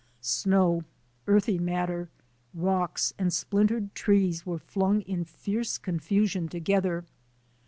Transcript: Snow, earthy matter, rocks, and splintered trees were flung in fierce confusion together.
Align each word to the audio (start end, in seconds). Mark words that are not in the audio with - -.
Snow, 0.23 0.81
earthy 1.27 1.59
matter, 1.59 2.09
rocks, 2.55 3.13
and 3.19 3.31
splintered 3.31 3.93
trees 3.93 4.47
were 4.47 4.57
flung 4.57 5.01
in 5.01 5.23
fierce 5.23 5.77
confusion 5.77 6.49
together. 6.49 7.05